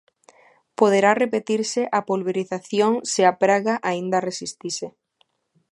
Poderá 0.79 1.11
repetirse 1.23 1.81
a 1.97 1.99
pulverización 2.09 2.91
se 3.11 3.21
a 3.31 3.33
praga 3.43 3.73
aínda 3.89 4.23
resistise. 4.29 4.87